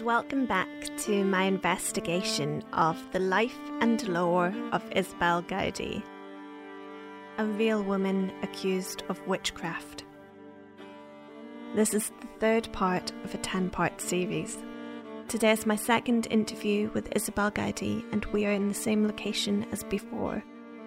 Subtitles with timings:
[0.00, 0.66] And welcome back
[1.00, 6.02] to my investigation of the life and lore of Isobel Gowdie,
[7.36, 10.04] a real woman accused of witchcraft.
[11.74, 14.56] This is the third part of a 10 part series.
[15.28, 19.66] Today is my second interview with Isobel Gowdie, and we are in the same location
[19.70, 20.42] as before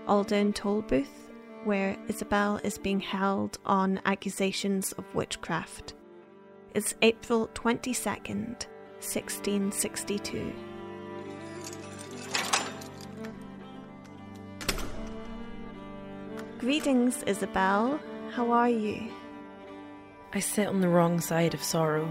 [0.07, 1.30] Auldearn Tolbooth,
[1.66, 5.93] where Isobel is being held on accusations of witchcraft.
[6.73, 8.66] It's April 22nd,
[9.03, 10.53] 1662.
[16.59, 17.99] Greetings, Isobel.
[18.31, 19.11] How are you?
[20.31, 22.08] I sit on the wrong side of sorrow.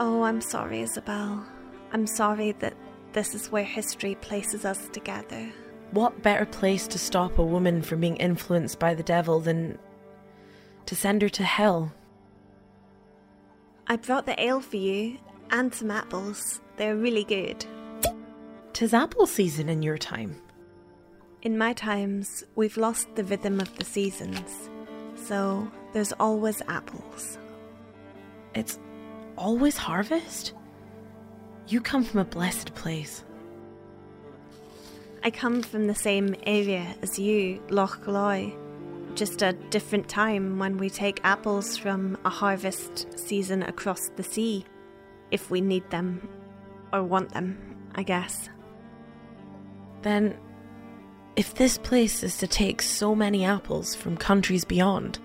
[0.00, 1.44] Oh, I'm sorry, Isobel.
[1.92, 2.74] I'm sorry that
[3.12, 5.52] this is where history places us together.
[5.92, 9.78] What better place to stop a woman from being influenced by the devil than
[10.86, 11.92] to send her to hell?
[13.86, 15.18] I brought the ale for you
[15.54, 16.60] and some apples.
[16.76, 17.64] They're really good.
[18.72, 20.36] Tis apple season in your time.
[21.42, 24.68] In my times, we've lost the rhythm of the seasons,
[25.14, 27.38] so there's always apples.
[28.54, 28.80] It's
[29.36, 30.54] always harvest?
[31.68, 33.22] You come from a blessed place.
[35.22, 38.52] I come from the same area as you, Loch Loy,
[39.14, 44.64] just a different time when we take apples from a harvest season across the sea,
[45.34, 46.26] if we need them
[46.92, 47.58] or want them,
[47.96, 48.48] I guess.
[50.02, 50.38] Then,
[51.34, 55.18] if this place is to take so many apples from countries beyond,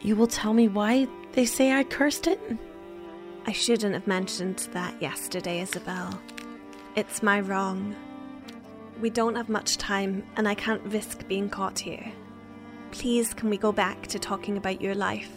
[0.00, 2.40] you will tell me why they say I cursed it?
[3.46, 6.18] I shouldn't have mentioned that yesterday, Isobel.
[6.96, 7.94] It's my wrong.
[9.00, 12.12] We don't have much time, and I can't risk being caught here.
[12.90, 15.30] Please, can we go back to talking about your life?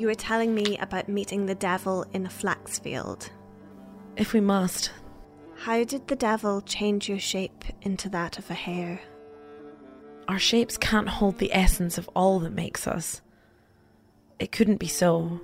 [0.00, 3.30] You were telling me about meeting the devil in a flax field.
[4.16, 4.92] If we must.
[5.58, 9.02] How did the devil change your shape into that of a hare?
[10.26, 13.20] Our shapes can't hold the essence of all that makes us.
[14.38, 15.38] It couldn't be so.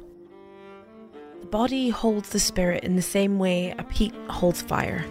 [1.40, 5.04] The body holds the spirit in the same way a peat holds fire.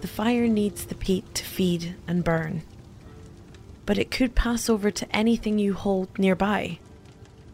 [0.00, 2.64] The fire needs the peat to feed and burn.
[3.86, 6.78] But it could pass over to anything you hold nearby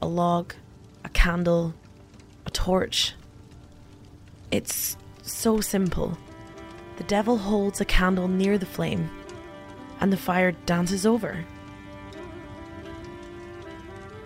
[0.03, 0.55] a log,
[1.05, 1.75] a candle,
[2.47, 3.15] a torch.
[4.51, 6.17] It's so simple.
[6.97, 9.11] The devil holds a candle near the flame,
[10.01, 11.45] and the fire dances over.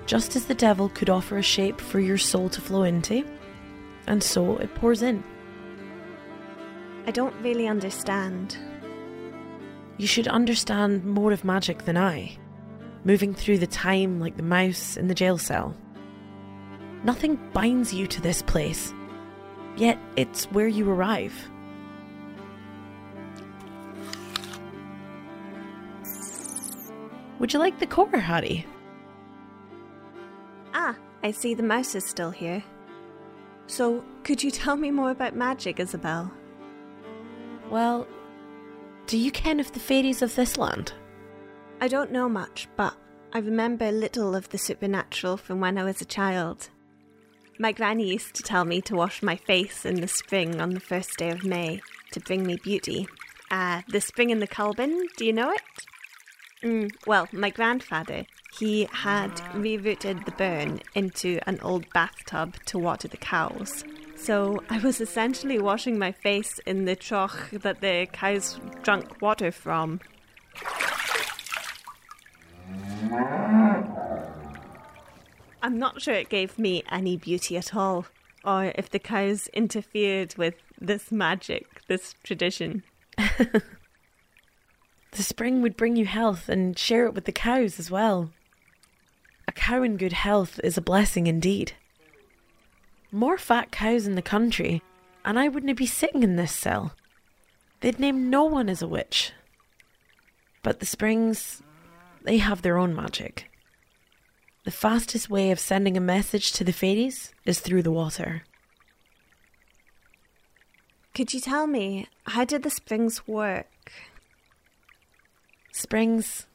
[0.07, 3.25] Just as the devil could offer a shape for your soul to flow into,
[4.07, 5.25] and so it pours in.
[7.07, 8.57] I don't really understand.
[9.97, 12.37] You should understand more of magic than I,
[13.05, 15.77] moving through the time like the mouse in the jail cell.
[17.05, 18.93] Nothing binds you to this place,
[19.77, 21.35] yet it's where you arrive.
[27.39, 28.67] Would you like the core, Hattie?
[30.73, 32.65] Ah, I see the mouse is still here.
[33.67, 36.31] So, could you tell me more about magic, Isobel?
[37.71, 38.07] Well,
[39.07, 40.93] do you ken of the fairies of this land?
[41.81, 42.95] I don't know much, but
[43.33, 46.71] I remember little of the supernatural from when I was a child.
[47.59, 50.81] My granny used to tell me to wash my face in the spring on the
[50.81, 51.81] first day of May
[52.13, 53.07] to bring me beauty.
[53.51, 55.63] Uh, the spring in the Culbin, do you know it?
[56.63, 58.25] Mm, well, my grandfather,
[58.59, 63.85] he had rerouted the burn into an old bathtub to water the cows.
[64.25, 69.53] So I was essentially washing my face in the trough that the cows drank water
[69.53, 70.01] from.
[75.63, 78.07] I'm not sure it gave me any beauty at all,
[78.43, 82.83] or if the cows interfered with this magic, this tradition.
[83.19, 83.63] the
[85.17, 88.31] spring would bring you health and share it with the cows as well.
[89.47, 91.75] A cow in good health is a blessing indeed.
[93.15, 94.83] More fat cows in the country,
[95.25, 96.97] and I wouldn't be sitting in this cell.
[97.79, 99.31] They'd name no one as a witch.
[100.65, 101.63] But the springs,
[102.25, 103.49] they have their own magic.
[104.65, 108.43] The fastest way of sending a message to the fairies is through the water.
[111.15, 113.93] Could you tell me, how did the springs work?
[115.71, 116.49] Springs,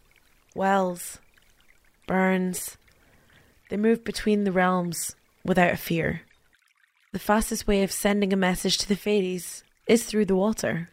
[0.54, 1.20] wells,
[2.06, 2.78] burns,
[3.70, 5.16] they move between the realms
[5.46, 6.24] without a fear.
[7.12, 10.90] The fastest way of sending a message to the fairies is through the water.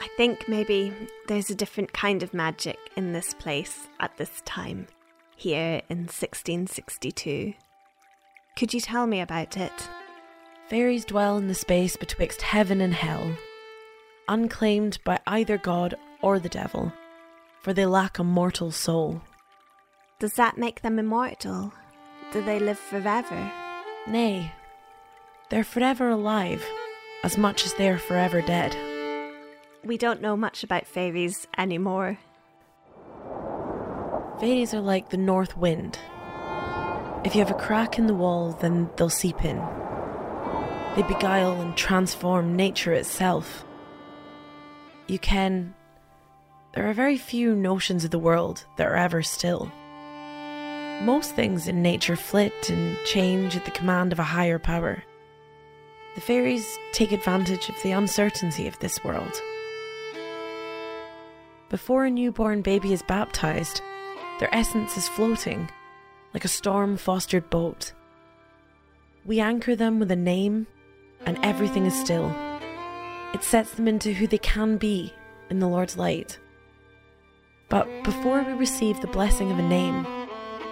[0.00, 0.92] I think maybe
[1.28, 4.88] there's a different kind of magic in this place at this time.
[5.36, 7.54] here in 1662.
[8.56, 9.72] Could you tell me about it?
[10.68, 13.36] Fairies dwell in the space betwixt heaven and hell,
[14.28, 16.92] unclaimed by either God or the devil,
[17.60, 19.20] for they lack a mortal soul.
[20.20, 21.72] Does that make them immortal?
[22.32, 23.52] Do they live forever?
[24.06, 24.52] Nay,
[25.52, 26.64] they're forever alive,
[27.24, 28.74] as much as they are forever dead.
[29.84, 32.18] We don't know much about fairies anymore.
[34.40, 35.98] Fairies are like the north wind.
[37.22, 39.58] If you have a crack in the wall, then they'll seep in.
[40.96, 43.66] They beguile and transform nature itself.
[45.06, 45.74] You can.
[46.74, 49.70] There are very few notions of the world that are ever still.
[51.02, 55.02] Most things in nature flit and change at the command of a higher power.
[56.14, 59.40] The fairies take advantage of the uncertainty of this world.
[61.70, 63.80] Before a newborn baby is baptized,
[64.38, 65.70] their essence is floating,
[66.34, 67.94] like a storm fostered boat.
[69.24, 70.66] We anchor them with a name,
[71.24, 72.30] and everything is still.
[73.32, 75.14] It sets them into who they can be
[75.48, 76.38] in the Lord's light.
[77.70, 80.02] But before we receive the blessing of a name,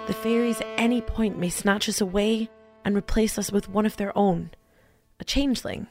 [0.06, 2.50] the fairies at any point may snatch us away
[2.84, 4.50] and replace us with one of their own,
[5.20, 5.86] a changeling.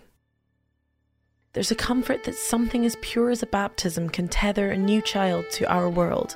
[1.53, 5.45] There's a comfort that something as pure as a baptism can tether a new child
[5.53, 6.35] to our world,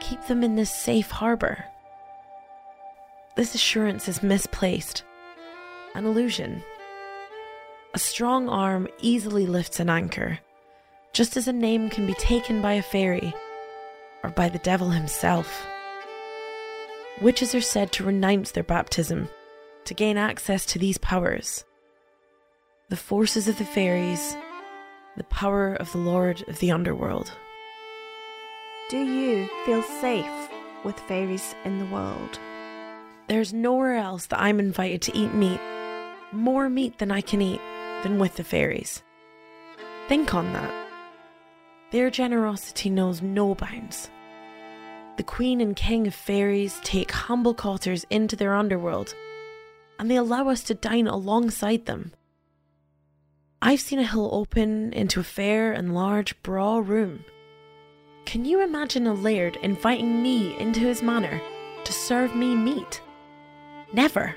[0.00, 1.64] keep them in this safe harbour.
[3.36, 5.04] This assurance is misplaced,
[5.94, 6.62] an illusion.
[7.94, 10.38] A strong arm easily lifts an anchor,
[11.12, 13.34] just as a name can be taken by a fairy
[14.22, 15.66] or by the devil himself.
[17.20, 19.28] Witches are said to renounce their baptism
[19.84, 21.64] to gain access to these powers
[22.90, 24.34] the forces of the fairies,
[25.18, 27.30] the power of the Lord of the Underworld.
[28.88, 30.48] Do you feel safe
[30.84, 32.40] with fairies in the world?
[33.26, 35.60] There's nowhere else that I'm invited to eat meat,
[36.32, 37.60] more meat than I can eat,
[38.02, 39.02] than with the fairies.
[40.08, 40.88] Think on that.
[41.90, 44.08] Their generosity knows no bounds.
[45.18, 49.14] The Queen and King of Fairies take humble cotters into their underworld,
[49.98, 52.12] and they allow us to dine alongside them.
[53.60, 57.24] I've seen a hill open into a fair and large braw room.
[58.24, 61.40] Can you imagine a laird inviting me into his manor
[61.82, 63.02] to serve me meat?
[63.92, 64.36] Never.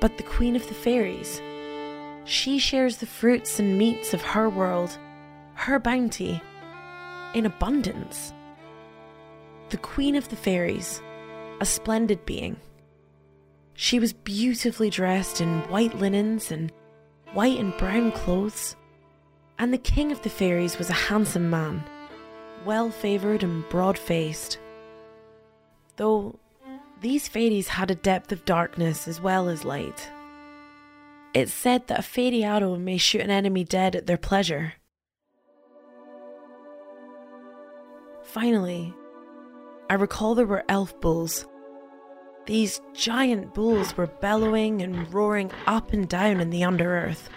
[0.00, 1.42] But the Queen of the Fairies,
[2.24, 4.96] she shares the fruits and meats of her world,
[5.54, 6.40] her bounty,
[7.34, 8.32] in abundance.
[9.70, 11.02] The Queen of the Fairies,
[11.60, 12.56] a splendid being.
[13.72, 16.70] She was beautifully dressed in white linens and
[17.34, 18.76] white and brown clothes.
[19.58, 21.84] And the king of the fairies was a handsome man,
[22.64, 24.58] well favoured and broad faced.
[25.96, 26.38] Though
[27.00, 30.08] these fairies had a depth of darkness as well as light.
[31.34, 34.74] It's said that a fairy arrow may shoot an enemy dead at their pleasure.
[38.22, 38.94] Finally,
[39.90, 41.46] I recall there were elf bulls
[42.46, 47.28] these giant bulls were bellowing and roaring up and down in the underearth.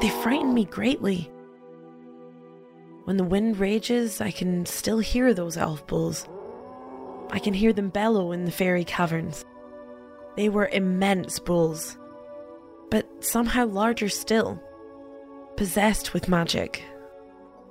[0.00, 1.30] They frighten me greatly.
[3.04, 6.26] When the wind rages, I can still hear those elf bulls.
[7.30, 9.44] I can hear them bellow in the fairy caverns.
[10.36, 11.96] They were immense bulls,
[12.90, 14.60] but somehow larger still
[15.60, 16.82] possessed with magic.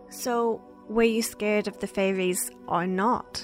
[0.10, 3.43] So, were you scared of the fairies or not?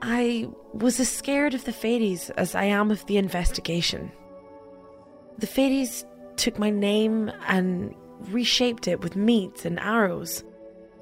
[0.00, 4.12] I was as scared of the fairies as I am of the investigation.
[5.38, 6.06] The fairies
[6.36, 7.92] took my name and
[8.30, 10.44] reshaped it with meat and arrows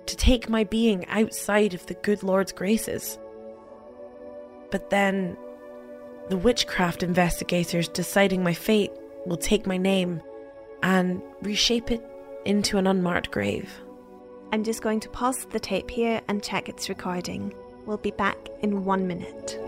[0.07, 3.19] to take my being outside of the good Lord's graces.
[4.71, 5.37] But then,
[6.31, 8.93] the witchcraft investigators deciding my fate
[9.27, 10.23] will take my name
[10.83, 12.03] and reshape it
[12.45, 13.71] into an unmarked grave.
[14.53, 17.53] I'm just going to pause the tape here and check its recording.
[17.87, 19.59] We'll be back in one minute.